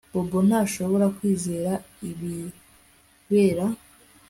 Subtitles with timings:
[0.13, 1.71] Bobo ntashobora kwizera
[2.09, 3.65] ibibera